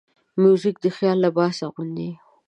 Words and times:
موزیک 0.41 0.75
د 0.83 0.85
خیال 0.97 1.17
لباس 1.25 1.57
اغوندي. 1.67 2.09